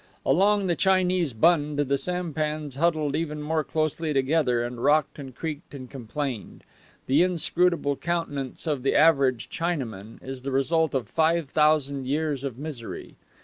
Along 0.25 0.65
the 0.65 0.75
Chinese 0.75 1.31
Bund 1.33 1.77
the 1.77 1.95
sampans 1.99 2.77
huddled 2.77 3.15
even 3.15 3.39
more 3.39 3.63
closely 3.63 4.13
together, 4.13 4.63
and 4.63 4.83
rocked 4.83 5.19
and 5.19 5.35
creaked 5.35 5.75
and 5.75 5.91
complained. 5.91 6.63
The 7.05 7.21
inscrutable 7.21 7.97
countenance 7.97 8.65
of 8.65 8.81
the 8.81 8.95
average 8.95 9.47
Chinaman 9.51 10.17
is 10.23 10.41
the 10.41 10.49
result 10.49 10.95
of 10.95 11.07
five 11.07 11.51
thousand 11.51 12.07
years 12.07 12.43
of 12.43 12.57
misery. 12.57 13.13